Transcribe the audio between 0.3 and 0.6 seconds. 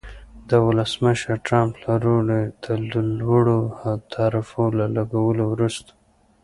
د